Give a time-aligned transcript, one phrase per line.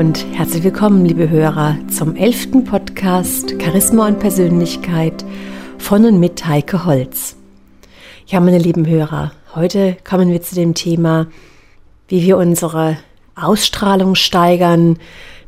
[0.00, 5.26] Und herzlich willkommen, liebe Hörer, zum elften Podcast Charisma und Persönlichkeit
[5.76, 7.36] von und mit Heike Holz.
[8.26, 11.26] Ja, meine lieben Hörer, heute kommen wir zu dem Thema,
[12.08, 12.96] wie wir unsere
[13.34, 14.98] Ausstrahlung steigern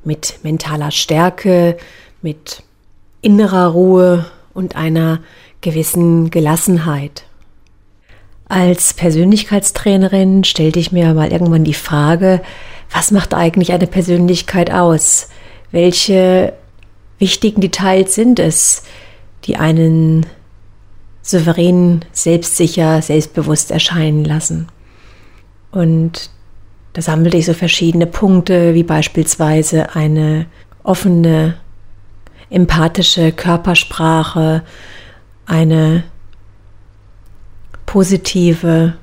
[0.05, 1.79] mit mentaler Stärke,
[2.21, 2.63] mit
[3.23, 5.21] innerer Ruhe und einer
[5.63, 7.25] gewissen Gelassenheit.
[8.51, 12.43] Als Persönlichkeitstrainerin stellte ich mir mal irgendwann die Frage,
[12.93, 15.29] was macht eigentlich eine Persönlichkeit aus?
[15.71, 16.53] Welche
[17.19, 18.83] wichtigen Details sind es,
[19.45, 20.27] die einen
[21.23, 24.69] souverän, selbstsicher, selbstbewusst erscheinen lassen?
[25.71, 26.31] Und
[26.93, 30.47] da sammelte ich so verschiedene Punkte, wie beispielsweise eine
[30.83, 31.55] offene,
[32.51, 34.63] empathische Körpersprache,
[35.47, 36.05] eine
[37.87, 38.95] positive,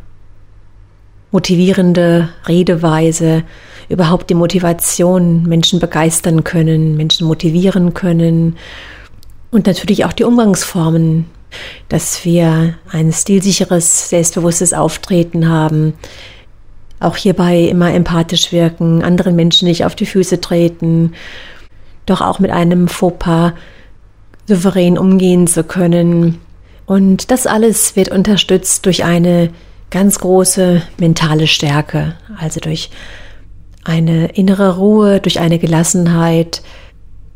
[1.32, 3.44] motivierende Redeweise,
[3.90, 8.56] überhaupt die Motivation, Menschen begeistern können, Menschen motivieren können
[9.52, 11.26] und natürlich auch die Umgangsformen,
[11.90, 15.94] dass wir ein stilsicheres, selbstbewusstes Auftreten haben,
[17.00, 21.14] auch hierbei immer empathisch wirken, anderen Menschen nicht auf die Füße treten,
[22.06, 23.54] doch auch mit einem Fauxpas
[24.48, 26.40] souverän umgehen zu können.
[26.86, 29.52] Und das alles wird unterstützt durch eine
[29.92, 32.90] ganz große mentale Stärke, also durch
[33.90, 36.62] eine innere Ruhe, durch eine Gelassenheit,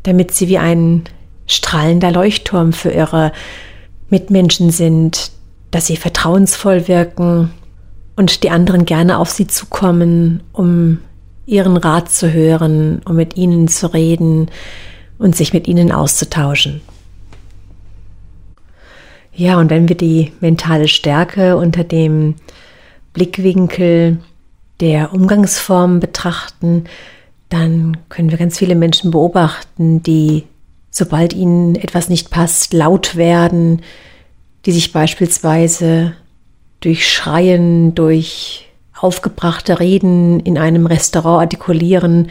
[0.04, 1.02] damit sie wie ein
[1.46, 3.32] strahlender Leuchtturm für ihre
[4.08, 5.32] Mitmenschen sind,
[5.70, 7.50] dass sie vertrauensvoll wirken
[8.16, 11.00] und die anderen gerne auf sie zukommen, um
[11.46, 14.50] ihren Rat zu hören, um mit ihnen zu reden
[15.18, 16.80] und sich mit ihnen auszutauschen.
[19.34, 22.36] Ja, und wenn wir die mentale Stärke unter dem
[23.12, 24.18] Blickwinkel
[24.80, 26.84] der Umgangsform betrachten,
[27.48, 30.44] dann können wir ganz viele Menschen beobachten, die,
[30.90, 33.82] sobald ihnen etwas nicht passt, laut werden,
[34.64, 36.14] die sich beispielsweise
[36.80, 38.68] durch Schreien, durch
[38.98, 42.30] aufgebrachte Reden in einem Restaurant artikulieren,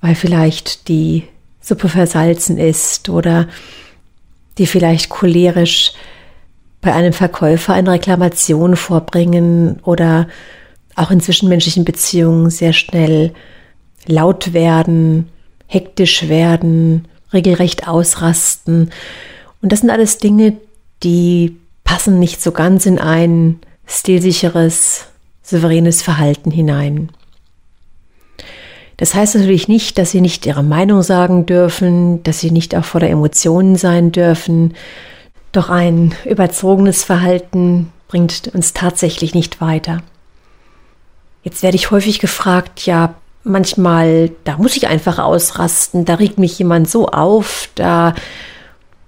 [0.00, 1.24] weil vielleicht die
[1.60, 3.48] Suppe versalzen ist oder
[4.58, 5.92] die vielleicht cholerisch
[6.82, 10.28] bei einem Verkäufer eine Reklamation vorbringen oder
[10.96, 13.32] auch in zwischenmenschlichen Beziehungen sehr schnell
[14.06, 15.28] laut werden,
[15.66, 18.90] hektisch werden, regelrecht ausrasten.
[19.62, 20.56] Und das sind alles Dinge,
[21.02, 25.06] die passen nicht so ganz in ein stilsicheres,
[25.42, 27.10] souveränes Verhalten hinein.
[28.96, 32.84] Das heißt natürlich nicht, dass sie nicht ihre Meinung sagen dürfen, dass sie nicht auch
[32.84, 34.74] vor der Emotionen sein dürfen.
[35.52, 40.02] Doch ein überzogenes Verhalten bringt uns tatsächlich nicht weiter.
[41.46, 43.14] Jetzt werde ich häufig gefragt, ja,
[43.44, 48.16] manchmal, da muss ich einfach ausrasten, da regt mich jemand so auf, da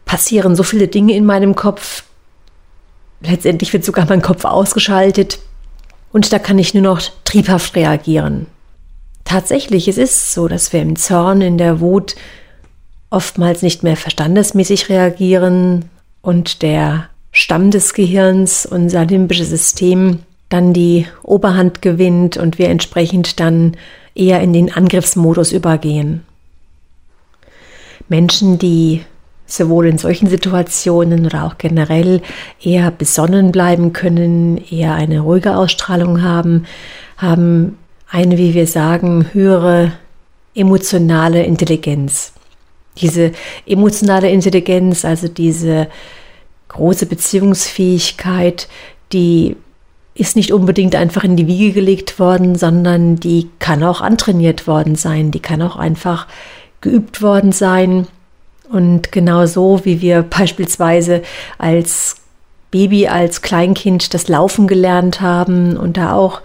[0.05, 2.05] passieren so viele Dinge in meinem Kopf.
[3.23, 5.41] Letztendlich wird sogar mein Kopf ausgeschaltet
[6.13, 8.47] und da kann ich nur noch triebhaft reagieren.
[9.25, 12.15] Tatsächlich, es ist so, dass wir im Zorn, in der Wut
[13.11, 15.87] oftmals nicht mehr verstandesmäßig reagieren
[16.23, 23.41] und der Stamm des Gehirns, unser limbisches System, dann die Oberhand gewinnt und wir entsprechend
[23.41, 23.77] dann
[24.15, 26.25] eher in den Angriffsmodus übergehen.
[28.09, 29.03] Menschen, die
[29.47, 32.21] sowohl in solchen Situationen oder auch generell
[32.61, 36.67] eher besonnen bleiben können, eher eine ruhige Ausstrahlung haben,
[37.17, 37.79] haben
[38.11, 39.93] eine, wie wir sagen, höhere
[40.55, 42.33] emotionale Intelligenz.
[42.99, 43.33] Diese
[43.67, 45.89] emotionale Intelligenz, also diese
[46.69, 48.69] große Beziehungsfähigkeit,
[49.13, 49.57] die
[50.19, 54.97] ist nicht unbedingt einfach in die Wiege gelegt worden, sondern die kann auch antrainiert worden
[54.97, 56.27] sein, die kann auch einfach
[56.81, 58.09] geübt worden sein.
[58.71, 61.23] Und genau so, wie wir beispielsweise
[61.57, 62.17] als
[62.71, 66.41] Baby, als Kleinkind das Laufen gelernt haben und da auch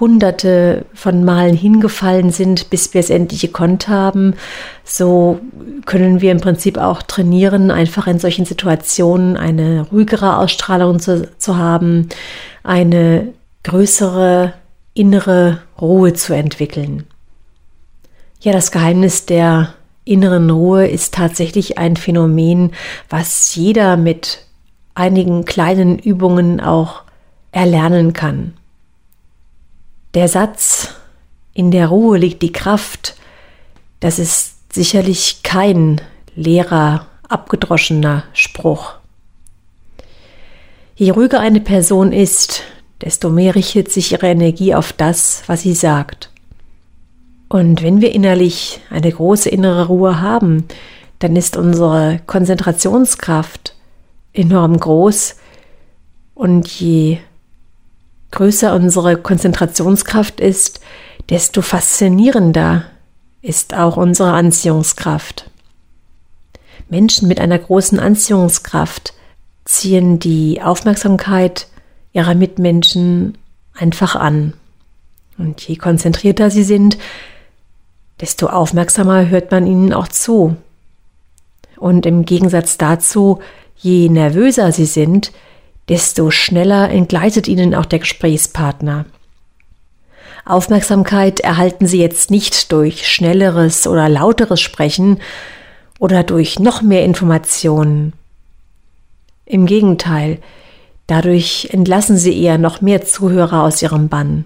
[0.00, 4.34] hunderte von Malen hingefallen sind, bis wir es endlich gekonnt haben,
[4.82, 5.38] so
[5.86, 11.56] können wir im Prinzip auch trainieren, einfach in solchen Situationen eine ruhigere Ausstrahlung zu, zu
[11.56, 12.08] haben,
[12.64, 13.28] eine
[13.62, 14.52] größere
[14.94, 17.04] innere Ruhe zu entwickeln.
[18.40, 19.74] Ja, das Geheimnis der
[20.04, 22.72] inneren Ruhe ist tatsächlich ein Phänomen,
[23.08, 24.44] was jeder mit
[24.94, 27.02] einigen kleinen Übungen auch
[27.52, 28.54] erlernen kann.
[30.14, 30.90] Der Satz,
[31.54, 33.16] in der Ruhe liegt die Kraft,
[33.98, 36.00] das ist sicherlich kein
[36.36, 38.94] leerer, abgedroschener Spruch.
[40.94, 42.62] Je ruhiger eine Person ist,
[43.00, 46.30] desto mehr richtet sich ihre Energie auf das, was sie sagt.
[47.48, 50.68] Und wenn wir innerlich eine große innere Ruhe haben,
[51.18, 53.74] dann ist unsere Konzentrationskraft
[54.32, 55.36] enorm groß.
[56.34, 57.18] Und je
[58.34, 60.80] größer unsere Konzentrationskraft ist,
[61.30, 62.84] desto faszinierender
[63.42, 65.50] ist auch unsere Anziehungskraft.
[66.88, 69.14] Menschen mit einer großen Anziehungskraft
[69.64, 71.68] ziehen die Aufmerksamkeit
[72.12, 73.38] ihrer Mitmenschen
[73.72, 74.54] einfach an.
[75.38, 76.98] Und je konzentrierter sie sind,
[78.20, 80.56] desto aufmerksamer hört man ihnen auch zu.
[81.76, 83.40] Und im Gegensatz dazu,
[83.76, 85.32] je nervöser sie sind,
[85.88, 89.04] desto schneller entgleitet ihnen auch der Gesprächspartner.
[90.46, 95.20] Aufmerksamkeit erhalten sie jetzt nicht durch schnelleres oder lauteres Sprechen
[95.98, 98.12] oder durch noch mehr Informationen.
[99.46, 100.38] Im Gegenteil,
[101.06, 104.44] dadurch entlassen sie eher noch mehr Zuhörer aus ihrem Bann.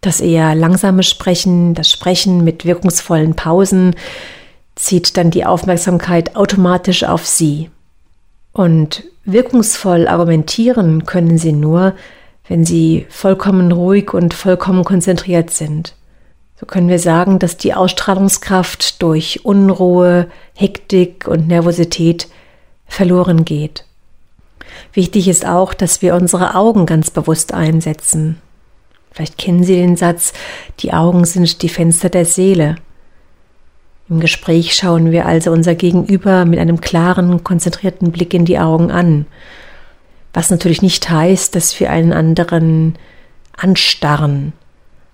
[0.00, 3.96] Das eher langsame Sprechen, das Sprechen mit wirkungsvollen Pausen
[4.76, 7.68] zieht dann die Aufmerksamkeit automatisch auf sie.
[8.58, 11.94] Und wirkungsvoll argumentieren können sie nur,
[12.48, 15.94] wenn sie vollkommen ruhig und vollkommen konzentriert sind.
[16.58, 20.26] So können wir sagen, dass die Ausstrahlungskraft durch Unruhe,
[20.56, 22.26] Hektik und Nervosität
[22.88, 23.84] verloren geht.
[24.92, 28.42] Wichtig ist auch, dass wir unsere Augen ganz bewusst einsetzen.
[29.12, 30.32] Vielleicht kennen Sie den Satz,
[30.80, 32.74] die Augen sind die Fenster der Seele.
[34.08, 38.90] Im Gespräch schauen wir also unser Gegenüber mit einem klaren, konzentrierten Blick in die Augen
[38.90, 39.26] an
[40.32, 42.94] was natürlich nicht heißt, dass wir einen anderen
[43.56, 44.52] anstarren.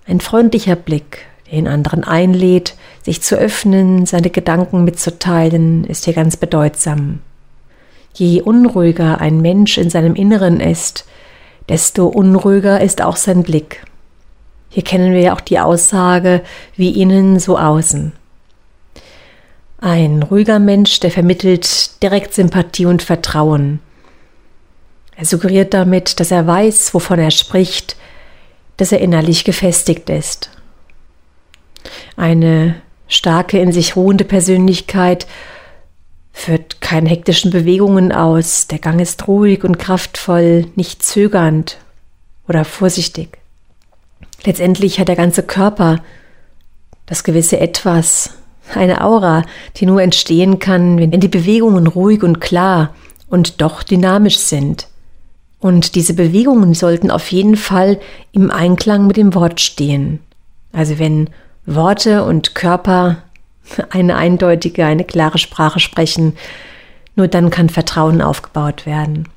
[0.06, 6.14] Ein freundlicher Blick, der den anderen einlädt, sich zu öffnen, seine Gedanken mitzuteilen, ist hier
[6.14, 7.20] ganz bedeutsam.
[8.12, 11.06] Je unruhiger ein Mensch in seinem Inneren ist,
[11.68, 13.82] desto unruhiger ist auch sein Blick.
[14.68, 16.42] Hier kennen wir ja auch die Aussage,
[16.76, 18.12] wie innen, so außen.
[19.84, 23.80] Ein ruhiger Mensch, der vermittelt direkt Sympathie und Vertrauen.
[25.14, 27.94] Er suggeriert damit, dass er weiß, wovon er spricht,
[28.78, 30.48] dass er innerlich gefestigt ist.
[32.16, 32.76] Eine
[33.08, 35.26] starke, in sich ruhende Persönlichkeit
[36.32, 41.76] führt keine hektischen Bewegungen aus, der Gang ist ruhig und kraftvoll, nicht zögernd
[42.48, 43.36] oder vorsichtig.
[44.44, 46.02] Letztendlich hat der ganze Körper
[47.04, 48.30] das gewisse Etwas,
[48.74, 49.42] eine Aura,
[49.76, 52.94] die nur entstehen kann, wenn die Bewegungen ruhig und klar
[53.28, 54.88] und doch dynamisch sind.
[55.60, 57.98] Und diese Bewegungen sollten auf jeden Fall
[58.32, 60.20] im Einklang mit dem Wort stehen.
[60.72, 61.30] Also wenn
[61.66, 63.18] Worte und Körper
[63.90, 66.36] eine eindeutige, eine klare Sprache sprechen,
[67.16, 69.28] nur dann kann Vertrauen aufgebaut werden.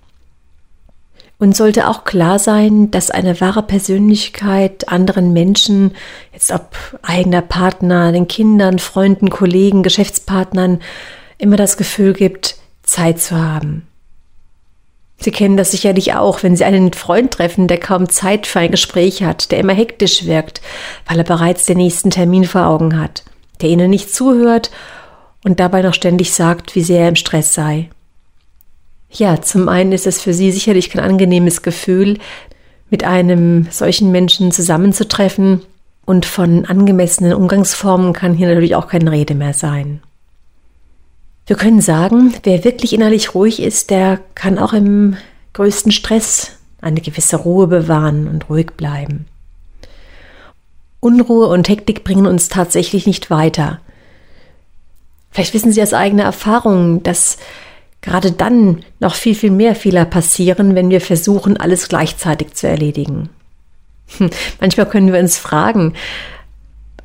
[1.39, 5.95] Und sollte auch klar sein, dass eine wahre Persönlichkeit anderen Menschen,
[6.33, 10.79] jetzt ob eigener Partner, den Kindern, Freunden, Kollegen, Geschäftspartnern,
[11.37, 13.85] immer das Gefühl gibt, Zeit zu haben.
[15.19, 18.71] Sie kennen das sicherlich auch, wenn Sie einen Freund treffen, der kaum Zeit für ein
[18.71, 20.61] Gespräch hat, der immer hektisch wirkt,
[21.07, 23.23] weil er bereits den nächsten Termin vor Augen hat,
[23.61, 24.69] der Ihnen nicht zuhört
[25.43, 27.89] und dabei noch ständig sagt, wie sehr er im Stress sei.
[29.09, 32.17] Ja, zum einen ist es für Sie sicherlich kein angenehmes Gefühl,
[32.89, 35.61] mit einem solchen Menschen zusammenzutreffen
[36.05, 40.01] und von angemessenen Umgangsformen kann hier natürlich auch keine Rede mehr sein.
[41.45, 45.17] Wir können sagen, wer wirklich innerlich ruhig ist, der kann auch im
[45.53, 49.25] größten Stress eine gewisse Ruhe bewahren und ruhig bleiben.
[50.99, 53.79] Unruhe und Hektik bringen uns tatsächlich nicht weiter.
[55.31, 57.37] Vielleicht wissen Sie aus eigener Erfahrung, dass
[58.01, 63.29] gerade dann noch viel, viel mehr Fehler passieren, wenn wir versuchen, alles gleichzeitig zu erledigen.
[64.59, 65.93] Manchmal können wir uns fragen,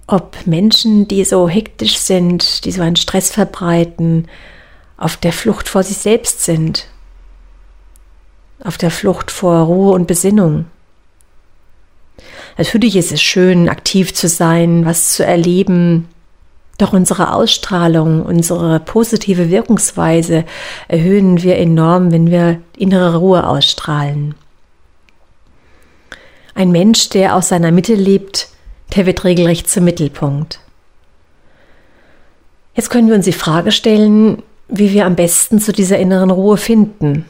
[0.06, 4.28] ob Menschen, die so hektisch sind, die so einen Stress verbreiten,
[4.96, 6.86] auf der Flucht vor sich selbst sind,
[8.62, 10.66] auf der Flucht vor Ruhe und Besinnung.
[12.58, 16.08] Natürlich ist es schön, aktiv zu sein, was zu erleben,
[16.82, 20.44] doch unsere Ausstrahlung, unsere positive Wirkungsweise
[20.88, 24.34] erhöhen wir enorm, wenn wir innere Ruhe ausstrahlen.
[26.54, 28.48] Ein Mensch, der aus seiner Mitte lebt,
[28.94, 30.60] der wird regelrecht zum Mittelpunkt.
[32.74, 36.56] Jetzt können wir uns die Frage stellen, wie wir am besten zu dieser inneren Ruhe
[36.56, 37.26] finden.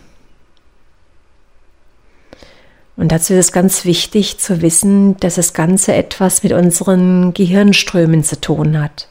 [2.96, 8.22] Und dazu ist es ganz wichtig zu wissen, dass das Ganze etwas mit unseren Gehirnströmen
[8.22, 9.08] zu tun hat.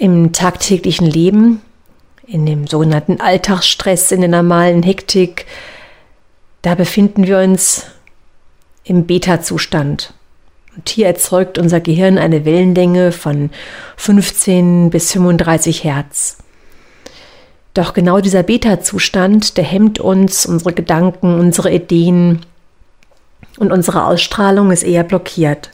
[0.00, 1.60] Im tagtäglichen Leben,
[2.26, 5.44] in dem sogenannten Alltagsstress, in der normalen Hektik,
[6.62, 7.84] da befinden wir uns
[8.82, 10.14] im Beta-Zustand.
[10.74, 13.50] Und hier erzeugt unser Gehirn eine Wellenlänge von
[13.98, 16.38] 15 bis 35 Hertz.
[17.74, 22.40] Doch genau dieser Beta-Zustand, der hemmt uns, unsere Gedanken, unsere Ideen
[23.58, 25.72] und unsere Ausstrahlung ist eher blockiert.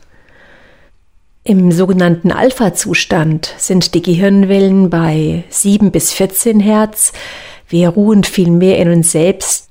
[1.46, 7.12] Im sogenannten Alpha-Zustand sind die Gehirnwellen bei 7 bis 14 Hertz.
[7.68, 9.68] Wir ruhen viel mehr in uns selbst.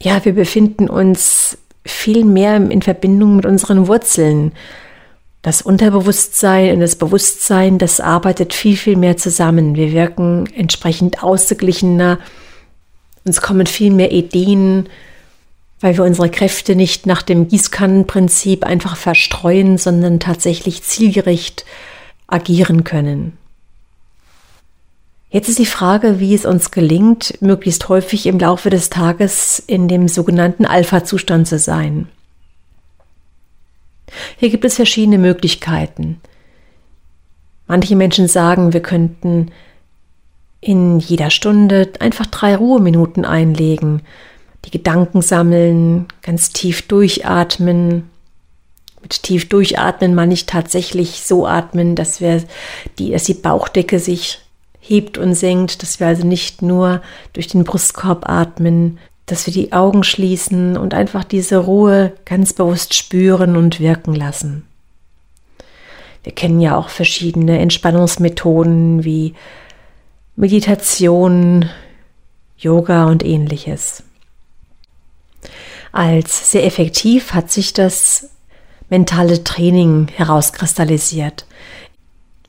[0.00, 4.52] Ja, wir befinden uns viel mehr in Verbindung mit unseren Wurzeln.
[5.42, 9.74] Das Unterbewusstsein und das Bewusstsein, das arbeitet viel, viel mehr zusammen.
[9.74, 12.20] Wir wirken entsprechend ausgeglichener.
[13.24, 14.88] Uns kommen viel mehr Ideen,
[15.80, 21.64] weil wir unsere Kräfte nicht nach dem Gießkannenprinzip einfach verstreuen, sondern tatsächlich zielgericht
[22.26, 23.36] agieren können.
[25.30, 29.86] Jetzt ist die Frage, wie es uns gelingt, möglichst häufig im Laufe des Tages in
[29.86, 32.08] dem sogenannten Alpha-Zustand zu sein.
[34.38, 36.20] Hier gibt es verschiedene Möglichkeiten.
[37.68, 39.52] Manche Menschen sagen, wir könnten
[40.60, 44.02] in jeder Stunde einfach drei Ruheminuten einlegen,
[44.64, 48.10] die Gedanken sammeln, ganz tief durchatmen.
[49.02, 52.44] Mit tief durchatmen meine ich tatsächlich so atmen, dass wir
[52.98, 54.40] die, dass die Bauchdecke sich
[54.80, 57.00] hebt und senkt, dass wir also nicht nur
[57.32, 62.94] durch den Brustkorb atmen, dass wir die Augen schließen und einfach diese Ruhe ganz bewusst
[62.94, 64.66] spüren und wirken lassen.
[66.24, 69.34] Wir kennen ja auch verschiedene Entspannungsmethoden wie
[70.36, 71.68] Meditation,
[72.58, 74.02] Yoga und ähnliches.
[75.92, 78.30] Als sehr effektiv hat sich das
[78.88, 81.46] mentale Training herauskristallisiert.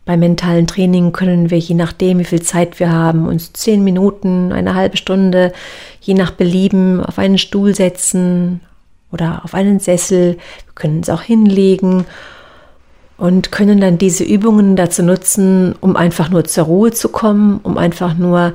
[0.05, 4.51] Beim mentalen Training können wir, je nachdem, wie viel Zeit wir haben, uns zehn Minuten,
[4.51, 5.53] eine halbe Stunde,
[6.01, 8.61] je nach Belieben, auf einen Stuhl setzen
[9.11, 10.33] oder auf einen Sessel.
[10.65, 12.05] Wir können uns auch hinlegen
[13.17, 17.77] und können dann diese Übungen dazu nutzen, um einfach nur zur Ruhe zu kommen, um
[17.77, 18.53] einfach nur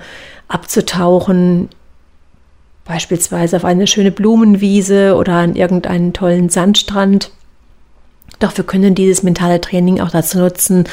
[0.49, 1.69] abzutauchen
[2.87, 7.31] beispielsweise auf eine schöne Blumenwiese oder an irgendeinen tollen Sandstrand.
[8.39, 10.85] Doch wir können dieses mentale Training auch dazu nutzen,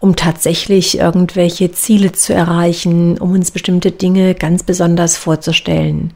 [0.00, 6.12] um tatsächlich irgendwelche Ziele zu erreichen, um uns bestimmte Dinge ganz besonders vorzustellen.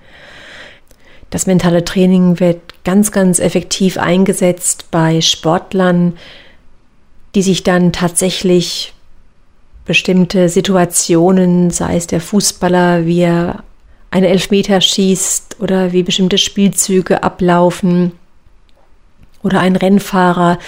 [1.31, 6.15] Das mentale Training wird ganz, ganz effektiv eingesetzt bei Sportlern,
[7.35, 8.95] die sich dann tatsächlich
[9.85, 13.65] bestimmte Situationen, sei es der Fußballer, wie er
[14.11, 18.13] eine Elfmeter schießt oder wie bestimmte Spielzüge ablaufen
[19.43, 20.59] oder ein Rennfahrer,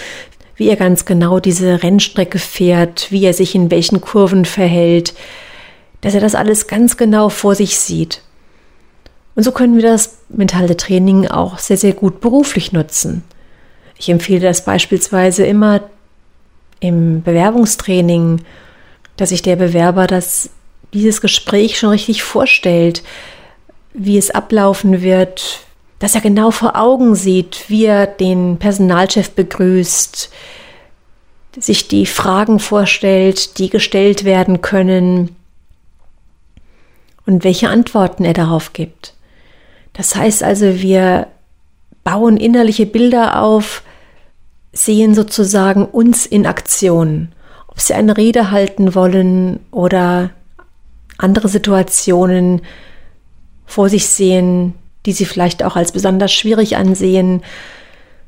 [0.56, 5.14] wie er ganz genau diese Rennstrecke fährt, wie er sich in welchen Kurven verhält,
[6.02, 8.22] dass er das alles ganz genau vor sich sieht.
[9.34, 13.22] Und so können wir das mentale Training auch sehr, sehr gut beruflich nutzen.
[13.96, 15.82] Ich empfehle das beispielsweise immer
[16.80, 18.42] im Bewerbungstraining,
[19.16, 20.50] dass sich der Bewerber das
[20.92, 23.02] dieses Gespräch schon richtig vorstellt,
[23.92, 25.60] wie es ablaufen wird,
[25.98, 30.30] dass er genau vor Augen sieht, wie er den Personalchef begrüßt,
[31.58, 35.36] sich die Fragen vorstellt, die gestellt werden können
[37.26, 39.14] und welche Antworten er darauf gibt.
[39.92, 41.26] Das heißt also, wir
[42.04, 43.82] bauen innerliche Bilder auf,
[44.72, 47.32] sehen sozusagen uns in Aktion.
[47.66, 50.30] Ob sie eine Rede halten wollen oder
[51.22, 52.62] andere Situationen
[53.66, 54.74] vor sich sehen,
[55.06, 57.42] die Sie vielleicht auch als besonders schwierig ansehen.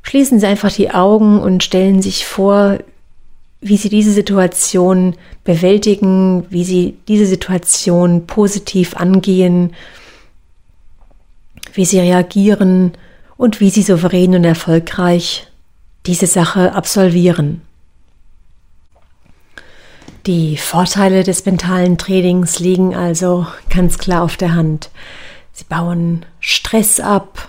[0.03, 2.79] Schließen Sie einfach die Augen und stellen sich vor,
[3.61, 9.75] wie Sie diese Situation bewältigen, wie Sie diese Situation positiv angehen,
[11.75, 12.93] wie Sie reagieren
[13.37, 15.47] und wie Sie souverän und erfolgreich
[16.07, 17.63] diese Sache absolvieren.
[20.27, 24.91] Die Vorteile des mentalen Trainings liegen also ganz klar auf der Hand.
[25.53, 27.49] Sie bauen Stress ab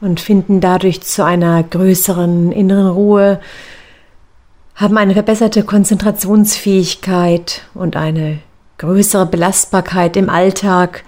[0.00, 3.40] und finden dadurch zu einer größeren inneren Ruhe,
[4.76, 8.38] haben eine verbesserte Konzentrationsfähigkeit und eine
[8.78, 11.02] größere Belastbarkeit im Alltag.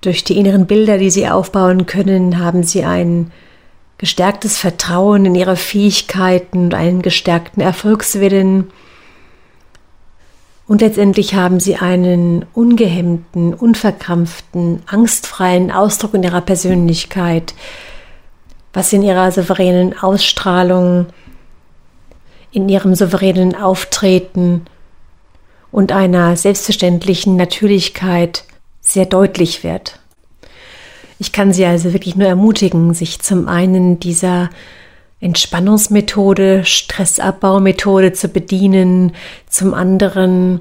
[0.00, 3.30] Durch die inneren Bilder, die sie aufbauen können, haben sie ein
[3.98, 8.72] gestärktes Vertrauen in ihre Fähigkeiten und einen gestärkten Erfolgswillen
[10.66, 17.54] und letztendlich haben sie einen ungehemmten, unverkrampften, angstfreien Ausdruck in ihrer Persönlichkeit,
[18.72, 21.06] was in ihrer souveränen Ausstrahlung,
[22.50, 24.62] in ihrem souveränen Auftreten
[25.70, 28.44] und einer selbstverständlichen Natürlichkeit
[28.80, 29.98] sehr deutlich wird.
[31.18, 34.50] Ich kann Sie also wirklich nur ermutigen, sich zum einen dieser
[35.24, 39.12] Entspannungsmethode, Stressabbaumethode zu bedienen,
[39.48, 40.60] zum anderen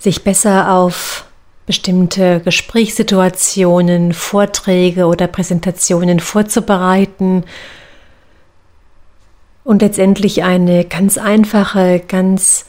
[0.00, 1.26] sich besser auf
[1.66, 7.44] bestimmte Gesprächssituationen, Vorträge oder Präsentationen vorzubereiten
[9.62, 12.66] und letztendlich eine ganz einfache, ganz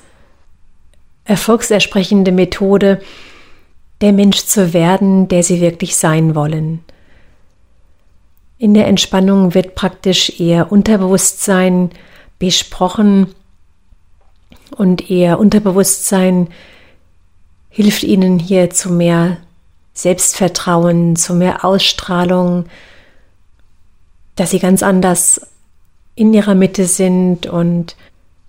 [1.23, 3.01] erfolgsersprechende Methode,
[4.01, 6.84] der Mensch zu werden, der sie wirklich sein wollen.
[8.57, 11.89] In der Entspannung wird praktisch eher Unterbewusstsein
[12.39, 13.33] besprochen
[14.75, 16.49] und eher Unterbewusstsein
[17.69, 19.37] hilft ihnen hier zu mehr
[19.93, 22.65] Selbstvertrauen, zu mehr Ausstrahlung,
[24.35, 25.41] dass sie ganz anders
[26.15, 27.95] in ihrer Mitte sind und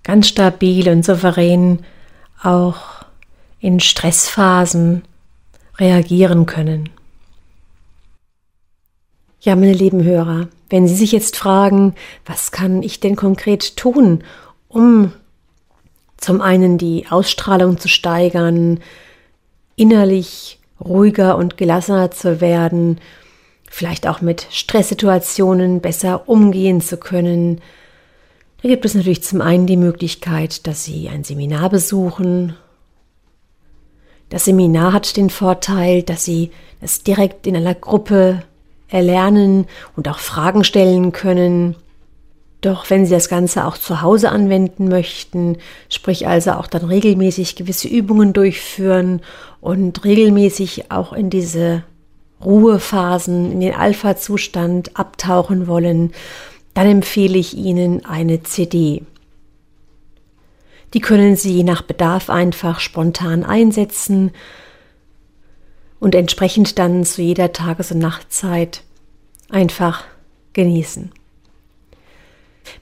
[0.03, 1.85] ganz stabil und souverän
[2.41, 2.77] auch
[3.59, 5.03] in Stressphasen
[5.77, 6.89] reagieren können.
[9.39, 11.93] Ja, meine lieben Hörer, wenn Sie sich jetzt fragen,
[12.25, 14.23] was kann ich denn konkret tun,
[14.67, 15.13] um
[16.17, 18.79] zum einen die Ausstrahlung zu steigern,
[19.75, 22.99] innerlich ruhiger und gelassener zu werden,
[23.69, 27.61] vielleicht auch mit Stresssituationen besser umgehen zu können.
[28.63, 32.55] Da gibt es natürlich zum einen die Möglichkeit, dass Sie ein Seminar besuchen.
[34.29, 36.51] Das Seminar hat den Vorteil, dass Sie
[36.81, 38.41] es direkt in einer Gruppe
[38.87, 39.65] erlernen
[39.95, 41.75] und auch Fragen stellen können.
[42.61, 45.57] Doch wenn Sie das Ganze auch zu Hause anwenden möchten,
[45.89, 49.21] sprich also auch dann regelmäßig gewisse Übungen durchführen
[49.61, 51.83] und regelmäßig auch in diese
[52.43, 56.13] Ruhephasen, in den Alpha-Zustand abtauchen wollen,
[56.73, 59.03] dann empfehle ich Ihnen eine CD.
[60.93, 64.31] Die können Sie je nach Bedarf einfach spontan einsetzen
[65.99, 68.83] und entsprechend dann zu jeder Tages- und Nachtzeit
[69.49, 70.03] einfach
[70.53, 71.11] genießen.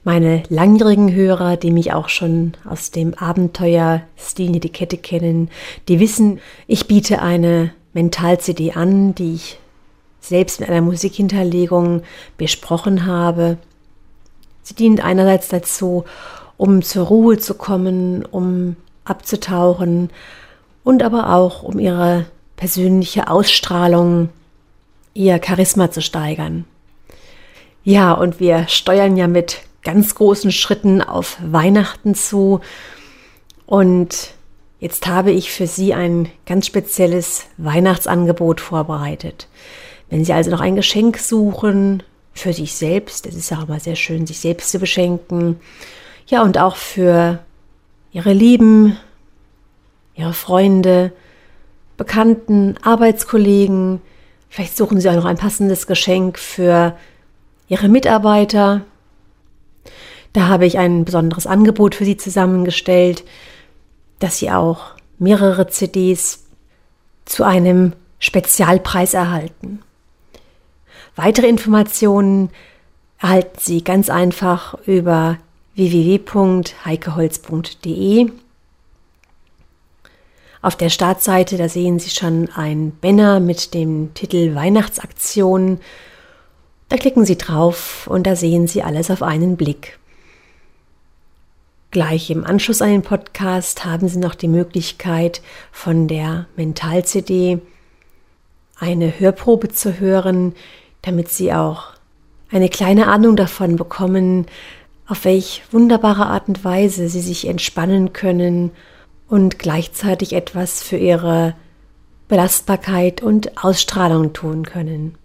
[0.04, 5.50] Meine langjährigen Hörer, die mich auch schon aus dem Abenteuer Stil die Kette kennen,
[5.88, 9.58] die wissen, ich biete eine Mental-CD an, die ich
[10.20, 12.02] selbst mit einer Musikhinterlegung
[12.36, 13.58] besprochen habe.
[14.62, 16.04] Sie dient einerseits dazu,
[16.56, 20.10] um zur Ruhe zu kommen, um abzutauchen
[20.82, 22.26] und aber auch um ihre
[22.56, 24.30] persönliche Ausstrahlung,
[25.16, 26.64] ihr Charisma zu steigern.
[27.82, 32.60] Ja, und wir steuern ja mit ganz großen Schritten auf Weihnachten zu.
[33.64, 34.34] Und
[34.80, 39.48] jetzt habe ich für Sie ein ganz spezielles Weihnachtsangebot vorbereitet.
[40.10, 42.02] Wenn Sie also noch ein Geschenk suchen
[42.32, 45.58] für sich selbst, es ist ja auch immer sehr schön, sich selbst zu beschenken,
[46.26, 47.38] ja, und auch für
[48.12, 48.96] Ihre Lieben,
[50.16, 51.12] Ihre Freunde,
[51.96, 54.00] Bekannten, Arbeitskollegen.
[54.48, 56.96] Vielleicht suchen Sie auch noch ein passendes Geschenk für
[57.68, 58.82] Ihre Mitarbeiter.
[60.32, 63.24] Da habe ich ein besonderes Angebot für Sie zusammengestellt,
[64.18, 66.44] dass Sie auch mehrere CDs
[67.24, 69.80] zu einem Spezialpreis erhalten.
[71.16, 72.50] Weitere Informationen
[73.18, 75.38] erhalten Sie ganz einfach über
[75.74, 78.30] www.heikeholz.de
[80.66, 85.78] auf der Startseite, da sehen Sie schon ein Banner mit dem Titel Weihnachtsaktion.
[86.88, 90.00] Da klicken Sie drauf und da sehen Sie alles auf einen Blick.
[91.92, 97.60] Gleich im Anschluss an den Podcast haben Sie noch die Möglichkeit, von der Mental-CD
[98.80, 100.52] eine Hörprobe zu hören,
[101.02, 101.92] damit Sie auch
[102.50, 104.46] eine kleine Ahnung davon bekommen,
[105.06, 108.72] auf welch wunderbare Art und Weise Sie sich entspannen können
[109.28, 111.54] und gleichzeitig etwas für ihre
[112.28, 115.16] Belastbarkeit und Ausstrahlung tun können.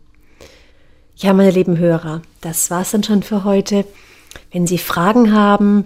[1.16, 3.84] Ja, meine lieben Hörer, das war's dann schon für heute.
[4.52, 5.84] Wenn Sie Fragen haben,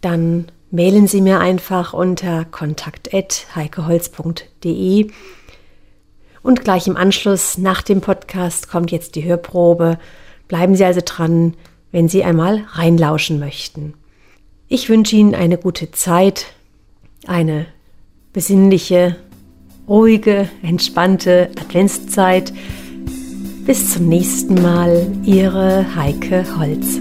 [0.00, 5.10] dann mailen Sie mir einfach unter kontakt@heikeholz.de.
[6.42, 9.98] Und gleich im Anschluss nach dem Podcast kommt jetzt die Hörprobe.
[10.48, 11.54] Bleiben Sie also dran,
[11.92, 13.94] wenn Sie einmal reinlauschen möchten.
[14.66, 16.46] Ich wünsche Ihnen eine gute Zeit
[17.26, 17.66] eine
[18.32, 19.16] besinnliche,
[19.88, 22.52] ruhige, entspannte Adventszeit.
[23.66, 26.98] Bis zum nächsten Mal, Ihre Heike Holz.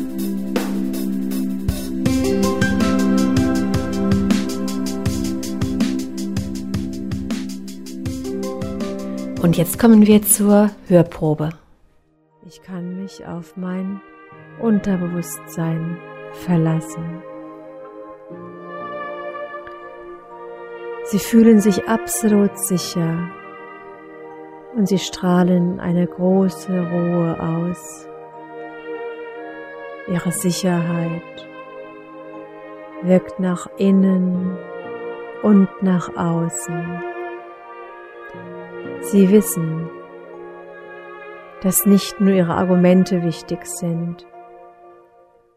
[9.42, 11.50] Und jetzt kommen wir zur Hörprobe.
[12.48, 14.00] Ich kann mich auf mein
[14.60, 15.98] Unterbewusstsein
[16.34, 17.24] verlassen.
[21.04, 23.30] Sie fühlen sich absolut sicher
[24.76, 28.08] und sie strahlen eine große Ruhe aus.
[30.08, 31.48] ihre Sicherheit
[33.04, 34.58] wirkt nach innen
[35.44, 37.04] und nach außen.
[39.02, 39.90] Sie wissen,
[41.62, 44.28] dass nicht nur ihre Argumente wichtig sind,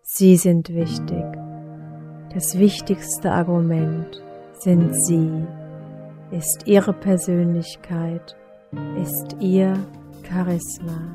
[0.03, 1.25] sie sind wichtig.
[2.33, 4.24] Das wichtigste Argument
[4.65, 5.47] sind sie,
[6.31, 8.35] ist ihre Persönlichkeit,
[8.99, 9.75] ist ihr
[10.27, 11.15] Charisma.